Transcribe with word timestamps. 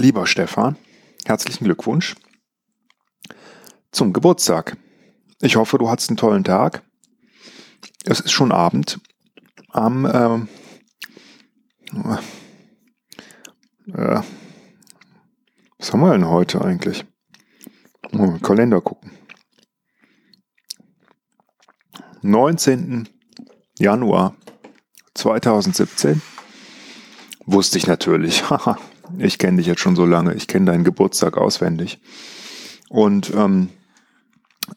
Lieber 0.00 0.26
Stefan, 0.26 0.78
herzlichen 1.26 1.64
Glückwunsch 1.64 2.14
zum 3.92 4.14
Geburtstag. 4.14 4.78
Ich 5.42 5.56
hoffe, 5.56 5.76
du 5.76 5.90
hattest 5.90 6.08
einen 6.08 6.16
tollen 6.16 6.42
Tag. 6.42 6.82
Es 8.06 8.18
ist 8.18 8.32
schon 8.32 8.50
Abend. 8.50 8.98
Am 9.68 10.06
ähm, 10.06 10.48
äh, 13.92 14.22
was 15.78 15.92
haben 15.92 16.00
wir 16.00 16.12
denn 16.12 16.26
heute 16.26 16.64
eigentlich? 16.64 17.04
Mal 18.10 18.38
Kalender 18.38 18.80
gucken. 18.80 19.10
19. 22.22 23.06
Januar 23.78 24.34
2017. 25.12 26.22
Wusste 27.44 27.76
ich 27.76 27.86
natürlich. 27.86 28.42
ich 29.18 29.38
kenne 29.38 29.58
dich 29.58 29.66
jetzt 29.66 29.80
schon 29.80 29.96
so 29.96 30.06
lange. 30.06 30.34
Ich 30.34 30.46
kenne 30.46 30.66
deinen 30.66 30.84
Geburtstag 30.84 31.36
auswendig. 31.36 32.00
Und 32.88 33.32
ähm, 33.34 33.68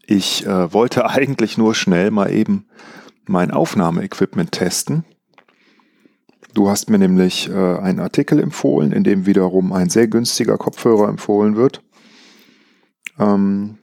ich 0.05 0.45
äh, 0.45 0.73
wollte 0.73 1.05
eigentlich 1.09 1.57
nur 1.57 1.75
schnell 1.75 2.11
mal 2.11 2.31
eben 2.31 2.65
mein 3.25 3.51
Aufnahmeequipment 3.51 4.51
testen. 4.51 5.05
Du 6.53 6.69
hast 6.69 6.89
mir 6.89 6.99
nämlich 6.99 7.49
äh, 7.49 7.77
einen 7.77 7.99
Artikel 7.99 8.39
empfohlen, 8.39 8.91
in 8.91 9.03
dem 9.03 9.25
wiederum 9.25 9.73
ein 9.73 9.89
sehr 9.89 10.07
günstiger 10.07 10.57
Kopfhörer 10.57 11.09
empfohlen 11.09 11.55
wird, 11.55 11.81
ähm, 13.17 13.79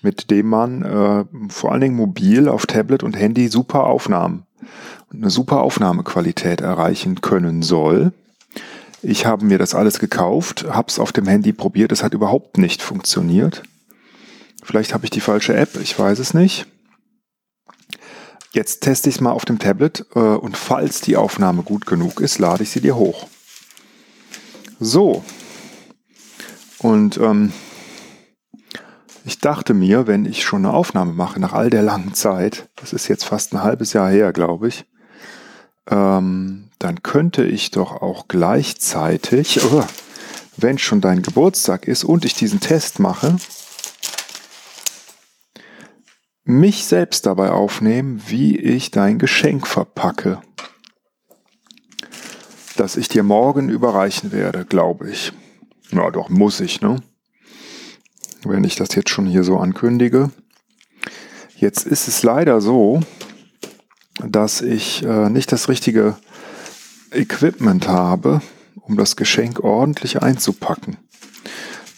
mit 0.00 0.30
dem 0.30 0.48
man 0.48 0.82
äh, 0.82 1.24
vor 1.48 1.72
allen 1.72 1.82
Dingen 1.82 1.96
mobil 1.96 2.48
auf 2.48 2.66
Tablet 2.66 3.02
und 3.02 3.14
Handy 3.14 3.48
super 3.48 3.84
Aufnahmen 3.84 4.46
und 5.12 5.20
eine 5.20 5.30
super 5.30 5.60
Aufnahmequalität 5.60 6.62
erreichen 6.62 7.20
können 7.20 7.62
soll. 7.62 8.12
Ich 9.06 9.26
habe 9.26 9.44
mir 9.44 9.58
das 9.58 9.74
alles 9.74 9.98
gekauft, 9.98 10.64
habe 10.66 10.88
es 10.88 10.98
auf 10.98 11.12
dem 11.12 11.26
Handy 11.26 11.52
probiert, 11.52 11.92
es 11.92 12.02
hat 12.02 12.14
überhaupt 12.14 12.56
nicht 12.56 12.80
funktioniert. 12.80 13.62
Vielleicht 14.62 14.94
habe 14.94 15.04
ich 15.04 15.10
die 15.10 15.20
falsche 15.20 15.54
App, 15.54 15.78
ich 15.82 15.98
weiß 15.98 16.18
es 16.20 16.32
nicht. 16.32 16.66
Jetzt 18.52 18.80
teste 18.80 19.10
ich 19.10 19.16
es 19.16 19.20
mal 19.20 19.32
auf 19.32 19.44
dem 19.44 19.58
Tablet 19.58 20.06
äh, 20.14 20.20
und 20.20 20.56
falls 20.56 21.02
die 21.02 21.18
Aufnahme 21.18 21.64
gut 21.64 21.84
genug 21.84 22.20
ist, 22.20 22.38
lade 22.38 22.62
ich 22.62 22.70
sie 22.70 22.80
dir 22.80 22.96
hoch. 22.96 23.28
So. 24.80 25.22
Und 26.78 27.18
ähm, 27.18 27.52
ich 29.26 29.38
dachte 29.38 29.74
mir, 29.74 30.06
wenn 30.06 30.24
ich 30.24 30.44
schon 30.44 30.64
eine 30.64 30.72
Aufnahme 30.72 31.12
mache 31.12 31.38
nach 31.40 31.52
all 31.52 31.68
der 31.68 31.82
langen 31.82 32.14
Zeit, 32.14 32.70
das 32.76 32.94
ist 32.94 33.08
jetzt 33.08 33.26
fast 33.26 33.52
ein 33.52 33.62
halbes 33.62 33.92
Jahr 33.92 34.08
her, 34.08 34.32
glaube 34.32 34.68
ich, 34.68 34.86
ähm, 35.90 36.70
dann 36.78 37.02
könnte 37.02 37.44
ich 37.44 37.70
doch 37.70 38.02
auch 38.02 38.28
gleichzeitig, 38.28 39.64
oh, 39.64 39.84
wenn 40.56 40.78
schon 40.78 41.00
dein 41.00 41.22
Geburtstag 41.22 41.88
ist 41.88 42.04
und 42.04 42.24
ich 42.24 42.34
diesen 42.34 42.60
Test 42.60 42.98
mache, 42.98 43.36
mich 46.44 46.84
selbst 46.84 47.26
dabei 47.26 47.50
aufnehmen, 47.50 48.22
wie 48.26 48.56
ich 48.56 48.90
dein 48.90 49.18
Geschenk 49.18 49.66
verpacke, 49.66 50.40
das 52.76 52.96
ich 52.96 53.08
dir 53.08 53.22
morgen 53.22 53.68
überreichen 53.68 54.32
werde, 54.32 54.64
glaube 54.64 55.10
ich. 55.10 55.32
Ja, 55.90 56.10
doch, 56.10 56.28
muss 56.28 56.60
ich, 56.60 56.80
ne? 56.80 57.02
Wenn 58.44 58.64
ich 58.64 58.76
das 58.76 58.94
jetzt 58.94 59.10
schon 59.10 59.26
hier 59.26 59.44
so 59.44 59.58
ankündige. 59.58 60.30
Jetzt 61.56 61.86
ist 61.86 62.08
es 62.08 62.22
leider 62.22 62.60
so, 62.60 63.00
dass 64.34 64.60
ich 64.62 65.04
äh, 65.04 65.30
nicht 65.30 65.52
das 65.52 65.68
richtige 65.68 66.16
Equipment 67.12 67.86
habe, 67.86 68.42
um 68.80 68.96
das 68.96 69.14
Geschenk 69.14 69.60
ordentlich 69.60 70.22
einzupacken. 70.22 70.96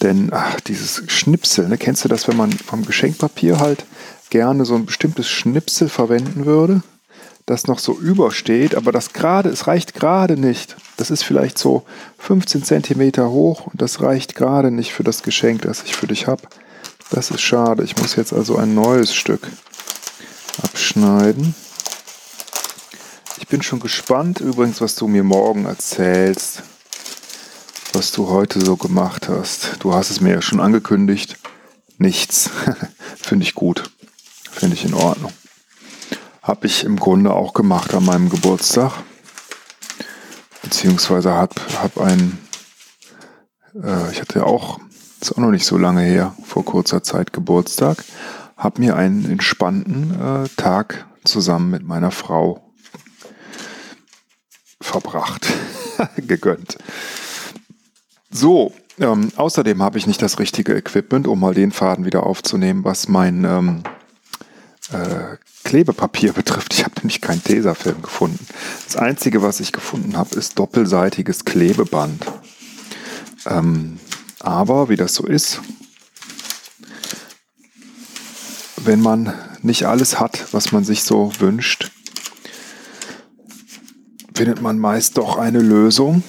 Denn 0.03 0.31
ach, 0.33 0.61
dieses 0.61 1.03
Schnipsel, 1.07 1.69
ne, 1.69 1.79
kennst 1.79 2.05
du 2.05 2.09
das, 2.09 2.29
wenn 2.29 2.37
man 2.37 2.53
vom 2.53 2.85
Geschenkpapier 2.85 3.59
halt 3.59 3.87
gerne 4.29 4.67
so 4.67 4.75
ein 4.75 4.85
bestimmtes 4.85 5.29
Schnipsel 5.29 5.89
verwenden 5.89 6.45
würde, 6.45 6.83
das 7.47 7.67
noch 7.69 7.79
so 7.79 7.99
übersteht, 7.99 8.75
aber 8.75 8.93
das 8.93 9.15
gerade, 9.15 9.49
es 9.49 9.67
reicht 9.67 9.95
gerade 9.95 10.37
nicht. 10.37 10.77
Das 10.99 11.11
ist 11.11 11.23
vielleicht 11.23 11.57
so 11.59 11.85
15 12.19 12.65
Zentimeter 12.65 13.31
hoch 13.31 13.69
und 13.69 13.81
das 13.81 14.03
reicht 14.03 14.35
gerade 14.35 14.71
nicht 14.71 14.93
für 14.93 15.05
das 15.05 15.23
Geschenk, 15.23 15.63
das 15.63 15.85
ich 15.85 15.97
für 15.97 16.09
dich 16.09 16.27
habe. 16.27 16.43
Das 17.11 17.31
ist 17.31 17.41
schade. 17.41 17.85
Ich 17.85 17.97
muss 17.97 18.17
jetzt 18.17 18.35
also 18.35 18.57
ein 18.57 18.75
neues 18.75 19.15
Stück 19.15 19.49
abschneiden. 20.63 21.55
Ich 23.47 23.51
bin 23.51 23.63
schon 23.63 23.79
gespannt 23.79 24.41
übrigens, 24.41 24.81
was 24.81 24.97
du 24.97 25.07
mir 25.07 25.23
morgen 25.23 25.67
erzählst, 25.67 26.65
was 27.93 28.11
du 28.11 28.29
heute 28.29 28.61
so 28.61 28.77
gemacht 28.77 29.29
hast. 29.29 29.77
Du 29.79 29.95
hast 29.95 30.11
es 30.11 30.21
mir 30.21 30.35
ja 30.35 30.43
schon 30.43 30.59
angekündigt. 30.59 31.39
Nichts. 31.97 32.51
Finde 33.17 33.45
ich 33.45 33.55
gut. 33.55 33.89
Finde 34.51 34.75
ich 34.75 34.85
in 34.85 34.95
Ordnung. 34.95 35.33
Habe 36.43 36.67
ich 36.67 36.83
im 36.83 36.97
Grunde 36.99 37.35
auch 37.35 37.53
gemacht 37.53 37.95
an 37.95 38.05
meinem 38.05 38.31
Geburtstag. 38.31 38.95
Beziehungsweise 40.63 41.31
habe 41.31 41.55
hab 41.81 41.99
ein, 41.99 42.39
äh, 43.81 44.11
ich 44.11 44.21
hatte 44.21 44.45
auch, 44.45 44.81
ist 45.21 45.31
auch 45.31 45.41
noch 45.41 45.53
nicht 45.53 45.67
so 45.67 45.79
lange 45.79 46.03
her, 46.03 46.35
vor 46.45 46.65
kurzer 46.65 47.05
Zeit 47.05 47.33
Geburtstag, 47.33 48.03
habe 48.57 48.81
mir 48.81 48.97
einen 48.97 49.31
entspannten 49.31 50.21
äh, 50.21 50.49
Tag 50.57 51.07
zusammen 51.23 51.71
mit 51.71 51.85
meiner 51.85 52.11
Frau 52.11 52.66
verbracht, 54.81 55.47
gegönnt. 56.17 56.79
So, 58.31 58.73
ähm, 58.99 59.31
außerdem 59.37 59.83
habe 59.83 59.99
ich 59.99 60.07
nicht 60.07 60.23
das 60.23 60.39
richtige 60.39 60.75
Equipment, 60.75 61.27
um 61.27 61.41
mal 61.41 61.55
den 61.55 61.73
Faden 61.73 62.05
wieder 62.05 62.25
aufzunehmen, 62.25 62.85
was 62.85 63.09
mein 63.09 63.45
ähm, 63.45 63.83
äh, 64.93 65.37
Klebepapier 65.65 66.33
betrifft. 66.35 66.75
Ich 66.75 66.85
habe 66.85 66.95
nämlich 66.97 67.21
keinen 67.21 67.43
Tesafilm 67.43 68.03
gefunden. 68.03 68.47
Das 68.85 68.97
Einzige, 68.97 69.43
was 69.43 69.61
ich 69.61 69.73
gefunden 69.73 70.17
habe, 70.17 70.35
ist 70.37 70.59
doppelseitiges 70.59 71.45
Klebeband. 71.45 72.25
Ähm, 73.47 73.99
aber 74.41 74.89
wie 74.89 74.97
das 74.97 75.15
so 75.15 75.27
ist, 75.27 75.61
wenn 78.77 79.01
man 79.01 79.33
nicht 79.63 79.87
alles 79.87 80.21
hat, 80.21 80.53
was 80.53 80.73
man 80.73 80.85
sich 80.85 81.03
so 81.03 81.33
wünscht, 81.39 81.91
findet 84.37 84.61
man 84.61 84.79
meist 84.79 85.17
doch 85.17 85.39
eine 85.39 85.61
Lösung, 85.61 86.23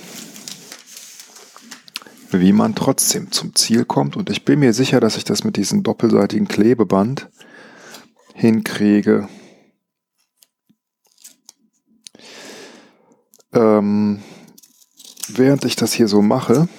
wie 2.31 2.53
man 2.53 2.73
trotzdem 2.73 3.34
zum 3.34 3.53
Ziel 3.53 3.84
kommt. 3.84 4.16
Und 4.16 4.29
ich 4.29 4.45
bin 4.45 4.59
mir 4.59 4.72
sicher, 4.72 5.01
dass 5.01 5.18
ich 5.18 5.25
das 5.25 5.44
mit 5.44 5.57
diesem 5.57 5.84
doppelseitigen 5.84 6.47
Klebeband 6.47 7.29
hinkriege. 8.34 9.28
Ähm, 13.51 14.23
während 15.28 15.66
ich 15.66 15.75
das 15.75 15.91
hier 15.91 16.07
so 16.07 16.22
mache, 16.22 16.69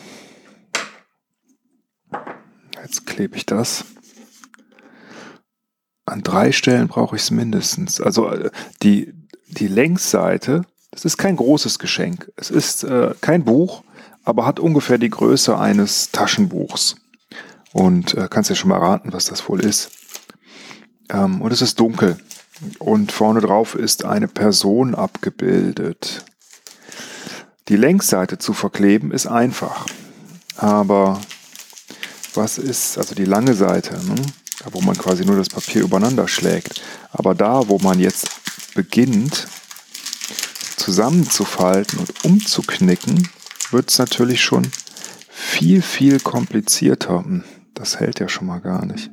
jetzt 2.82 3.06
klebe 3.06 3.36
ich 3.36 3.44
das. 3.44 3.84
An 6.06 6.22
drei 6.22 6.52
Stellen 6.52 6.88
brauche 6.88 7.16
ich 7.16 7.22
es 7.22 7.30
mindestens. 7.30 8.00
Also 8.00 8.30
äh, 8.30 8.50
die, 8.82 9.12
die 9.48 9.68
Längsseite 9.68 10.64
das 10.90 11.04
ist 11.04 11.18
kein 11.18 11.36
großes 11.36 11.78
Geschenk. 11.78 12.30
Es 12.36 12.50
ist 12.50 12.84
äh, 12.84 13.14
kein 13.20 13.44
Buch, 13.44 13.82
aber 14.24 14.46
hat 14.46 14.60
ungefähr 14.60 14.98
die 14.98 15.10
Größe 15.10 15.58
eines 15.58 16.10
Taschenbuchs. 16.10 16.96
Und 17.72 18.14
äh, 18.14 18.28
kannst 18.30 18.50
ja 18.50 18.56
schon 18.56 18.70
mal 18.70 18.78
raten, 18.78 19.12
was 19.12 19.26
das 19.26 19.48
wohl 19.48 19.60
ist. 19.60 19.90
Ähm, 21.10 21.42
und 21.42 21.52
es 21.52 21.62
ist 21.62 21.78
dunkel. 21.78 22.16
Und 22.78 23.12
vorne 23.12 23.40
drauf 23.40 23.74
ist 23.74 24.04
eine 24.04 24.28
Person 24.28 24.94
abgebildet. 24.94 26.24
Die 27.68 27.76
Längsseite 27.76 28.38
zu 28.38 28.54
verkleben 28.54 29.12
ist 29.12 29.26
einfach. 29.26 29.86
Aber 30.56 31.20
was 32.34 32.58
ist, 32.58 32.98
also 32.98 33.14
die 33.14 33.26
lange 33.26 33.54
Seite, 33.54 33.94
ne? 34.06 34.14
wo 34.72 34.80
man 34.80 34.96
quasi 34.96 35.24
nur 35.24 35.36
das 35.36 35.48
Papier 35.48 35.82
übereinander 35.82 36.26
schlägt. 36.26 36.82
Aber 37.12 37.34
da, 37.34 37.68
wo 37.68 37.78
man 37.78 38.00
jetzt 38.00 38.28
beginnt, 38.74 39.46
zusammenzufalten 40.78 41.98
und 41.98 42.24
umzuknicken, 42.24 43.28
wird 43.70 43.90
es 43.90 43.98
natürlich 43.98 44.42
schon 44.42 44.66
viel, 45.28 45.82
viel 45.82 46.20
komplizierter. 46.20 47.24
Hm, 47.24 47.44
das 47.74 48.00
hält 48.00 48.20
ja 48.20 48.28
schon 48.28 48.46
mal 48.46 48.60
gar 48.60 48.84
nicht. 48.86 49.10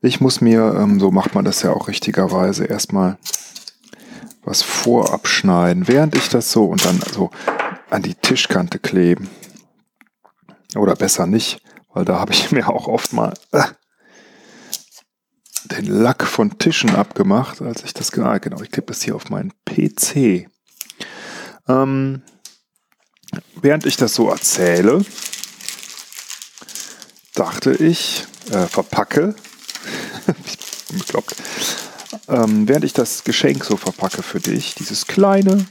Ich 0.00 0.20
muss 0.20 0.40
mir, 0.40 0.74
ähm, 0.78 1.00
so 1.00 1.10
macht 1.10 1.34
man 1.34 1.44
das 1.44 1.62
ja 1.62 1.72
auch 1.72 1.88
richtigerweise, 1.88 2.64
erstmal 2.64 3.18
was 4.44 4.62
vorabschneiden, 4.62 5.88
während 5.88 6.14
ich 6.14 6.28
das 6.28 6.52
so 6.52 6.66
und 6.66 6.84
dann 6.84 7.00
so 7.12 7.30
an 7.90 8.02
die 8.02 8.14
Tischkante 8.14 8.78
kleben. 8.78 9.28
Oder 10.76 10.94
besser 10.94 11.26
nicht, 11.26 11.60
weil 11.92 12.04
da 12.04 12.20
habe 12.20 12.32
ich 12.32 12.50
mir 12.52 12.68
auch 12.68 12.86
oft 12.86 13.12
mal 13.12 13.34
äh, 13.52 13.64
den 15.64 15.86
Lack 15.86 16.24
von 16.24 16.58
Tischen 16.58 16.94
abgemacht, 16.94 17.60
als 17.60 17.82
ich 17.82 17.92
das, 17.92 18.16
ah, 18.18 18.38
genau, 18.38 18.62
ich 18.62 18.70
klebe 18.70 18.86
das 18.86 19.02
hier 19.02 19.16
auf 19.16 19.30
meinen 19.30 19.52
PC. 19.64 20.48
Ähm, 21.68 22.22
während 23.60 23.86
ich 23.86 23.96
das 23.96 24.14
so 24.14 24.30
erzähle, 24.30 25.04
dachte 27.34 27.72
ich, 27.72 28.24
äh, 28.50 28.66
verpacke. 28.66 29.34
ich. 30.94 31.12
Ähm, 32.28 32.68
während 32.68 32.84
ich 32.84 32.92
das 32.92 33.24
Geschenk 33.24 33.64
so 33.64 33.76
verpacke 33.76 34.22
für 34.22 34.40
dich, 34.40 34.74
dieses 34.74 35.06
kleine, 35.06 35.66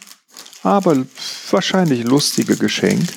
aber 0.63 1.05
wahrscheinlich 1.51 2.03
lustige 2.03 2.55
Geschenk, 2.57 3.07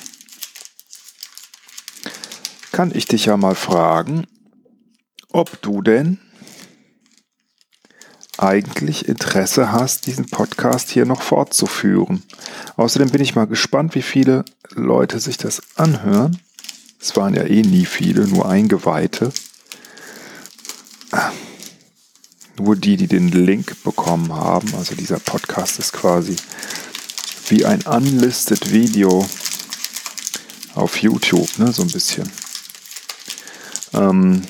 kann 2.71 2.91
ich 2.93 3.05
dich 3.05 3.25
ja 3.25 3.37
mal 3.37 3.55
fragen, 3.55 4.25
ob 5.31 5.61
du 5.61 5.81
denn 5.81 6.19
eigentlich 8.41 9.07
Interesse 9.07 9.71
hast, 9.71 10.07
diesen 10.07 10.25
Podcast 10.25 10.89
hier 10.89 11.05
noch 11.05 11.21
fortzuführen. 11.21 12.23
Außerdem 12.77 13.09
bin 13.09 13.21
ich 13.21 13.35
mal 13.35 13.47
gespannt, 13.47 13.95
wie 13.95 14.01
viele 14.01 14.45
Leute 14.71 15.19
sich 15.19 15.37
das 15.37 15.61
anhören. 15.75 16.39
Es 17.01 17.15
waren 17.15 17.33
ja 17.33 17.43
eh 17.43 17.61
nie 17.61 17.85
viele, 17.85 18.27
nur 18.27 18.47
Eingeweihte. 18.47 19.31
Nur 22.57 22.75
die, 22.75 22.97
die 22.97 23.07
den 23.07 23.29
Link 23.29 23.83
bekommen 23.83 24.33
haben. 24.33 24.73
Also 24.75 24.95
dieser 24.95 25.19
Podcast 25.19 25.79
ist 25.79 25.93
quasi 25.93 26.35
wie 27.49 27.65
ein 27.65 27.81
unlisted 27.81 28.71
Video 28.71 29.25
auf 30.75 31.01
YouTube, 31.01 31.57
ne, 31.57 31.71
so 31.71 31.81
ein 31.81 31.91
bisschen. 31.91 32.29
Ähm, 33.93 34.43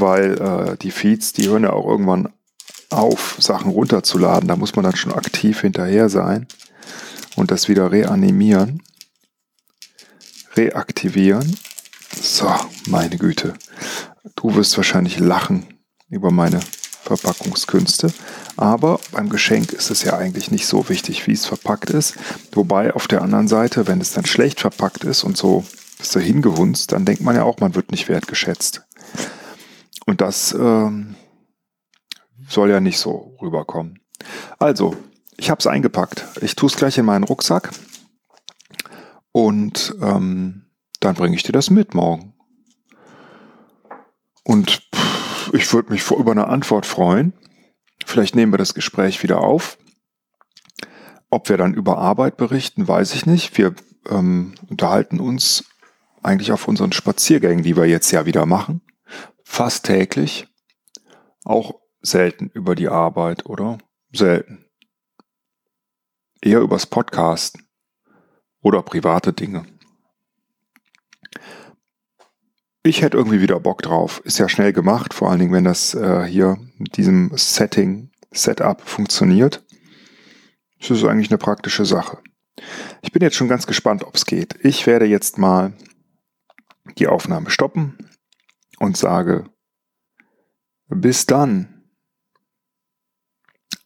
weil 0.00 0.40
äh, 0.40 0.76
die 0.78 0.90
Feeds, 0.90 1.32
die 1.32 1.48
hören 1.48 1.64
ja 1.64 1.72
auch 1.72 1.86
irgendwann 1.86 2.32
auf, 2.90 3.36
Sachen 3.40 3.70
runterzuladen. 3.70 4.48
Da 4.48 4.56
muss 4.56 4.76
man 4.76 4.84
dann 4.84 4.96
schon 4.96 5.12
aktiv 5.12 5.60
hinterher 5.60 6.08
sein 6.08 6.46
und 7.36 7.50
das 7.50 7.68
wieder 7.68 7.92
reanimieren, 7.92 8.82
reaktivieren. 10.56 11.56
So, 12.20 12.52
meine 12.86 13.16
Güte. 13.16 13.54
Du 14.36 14.54
wirst 14.54 14.76
wahrscheinlich 14.76 15.18
lachen 15.18 15.66
über 16.08 16.30
meine 16.30 16.60
Verpackungskünste. 17.02 18.12
Aber 18.56 19.00
beim 19.12 19.30
Geschenk 19.30 19.72
ist 19.72 19.90
es 19.90 20.02
ja 20.02 20.16
eigentlich 20.18 20.50
nicht 20.50 20.66
so 20.66 20.88
wichtig, 20.88 21.26
wie 21.26 21.32
es 21.32 21.46
verpackt 21.46 21.90
ist. 21.90 22.14
Wobei 22.52 22.94
auf 22.94 23.08
der 23.08 23.22
anderen 23.22 23.48
Seite, 23.48 23.86
wenn 23.86 24.00
es 24.00 24.12
dann 24.12 24.26
schlecht 24.26 24.60
verpackt 24.60 25.04
ist 25.04 25.24
und 25.24 25.36
so 25.36 25.64
ist 25.98 26.12
so 26.12 26.20
hingehunzt, 26.20 26.92
dann 26.92 27.04
denkt 27.04 27.22
man 27.22 27.36
ja 27.36 27.44
auch, 27.44 27.58
man 27.60 27.74
wird 27.74 27.90
nicht 27.90 28.08
wertgeschätzt. 28.08 28.82
Und 30.10 30.20
das 30.20 30.52
ähm, 30.52 31.14
soll 32.48 32.68
ja 32.68 32.80
nicht 32.80 32.98
so 32.98 33.36
rüberkommen. 33.40 34.00
Also, 34.58 34.96
ich 35.36 35.50
habe 35.50 35.60
es 35.60 35.68
eingepackt. 35.68 36.24
Ich 36.40 36.56
tue 36.56 36.68
es 36.68 36.74
gleich 36.74 36.98
in 36.98 37.04
meinen 37.04 37.22
Rucksack 37.22 37.70
und 39.30 39.94
ähm, 40.02 40.64
dann 40.98 41.14
bringe 41.14 41.36
ich 41.36 41.44
dir 41.44 41.52
das 41.52 41.70
mit 41.70 41.94
morgen. 41.94 42.34
Und 44.42 44.82
pff, 44.92 45.54
ich 45.54 45.72
würde 45.72 45.92
mich 45.92 46.10
über 46.10 46.32
eine 46.32 46.48
Antwort 46.48 46.86
freuen. 46.86 47.32
Vielleicht 48.04 48.34
nehmen 48.34 48.52
wir 48.52 48.58
das 48.58 48.74
Gespräch 48.74 49.22
wieder 49.22 49.38
auf. 49.38 49.78
Ob 51.30 51.48
wir 51.48 51.56
dann 51.56 51.72
über 51.72 51.98
Arbeit 51.98 52.36
berichten, 52.36 52.88
weiß 52.88 53.14
ich 53.14 53.26
nicht. 53.26 53.56
Wir 53.56 53.76
ähm, 54.08 54.56
unterhalten 54.68 55.20
uns 55.20 55.66
eigentlich 56.20 56.50
auf 56.50 56.66
unseren 56.66 56.90
Spaziergängen, 56.90 57.62
die 57.62 57.76
wir 57.76 57.86
jetzt 57.86 58.10
ja 58.10 58.26
wieder 58.26 58.44
machen 58.44 58.82
fast 59.50 59.84
täglich, 59.86 60.46
auch 61.44 61.74
selten 62.00 62.50
über 62.54 62.76
die 62.76 62.88
Arbeit, 62.88 63.46
oder? 63.46 63.78
Selten. 64.12 64.64
Eher 66.40 66.60
übers 66.60 66.86
Podcasten 66.86 67.66
oder 68.62 68.82
private 68.82 69.32
Dinge. 69.32 69.66
Ich 72.84 73.02
hätte 73.02 73.16
irgendwie 73.18 73.42
wieder 73.42 73.58
Bock 73.58 73.82
drauf. 73.82 74.22
Ist 74.24 74.38
ja 74.38 74.48
schnell 74.48 74.72
gemacht, 74.72 75.12
vor 75.12 75.28
allen 75.28 75.40
Dingen, 75.40 75.52
wenn 75.52 75.64
das 75.64 75.94
äh, 75.94 76.24
hier 76.24 76.56
mit 76.78 76.96
diesem 76.96 77.32
Setting, 77.34 78.12
Setup 78.30 78.80
funktioniert. 78.80 79.64
Das 80.78 80.90
ist 80.90 81.04
eigentlich 81.04 81.30
eine 81.30 81.38
praktische 81.38 81.84
Sache. 81.84 82.18
Ich 83.02 83.10
bin 83.10 83.20
jetzt 83.20 83.36
schon 83.36 83.48
ganz 83.48 83.66
gespannt, 83.66 84.04
ob 84.04 84.14
es 84.14 84.24
geht. 84.24 84.64
Ich 84.64 84.86
werde 84.86 85.06
jetzt 85.06 85.38
mal 85.38 85.72
die 86.98 87.08
Aufnahme 87.08 87.50
stoppen 87.50 88.09
und 88.80 88.96
sage, 88.96 89.44
bis 90.88 91.26
dann, 91.26 91.88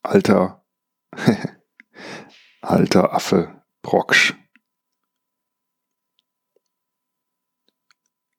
alter, 0.03 0.65
alter 2.63 3.13
Affe 3.13 3.63
Brocksch. 3.83 4.35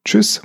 Tschüss. 0.04 0.42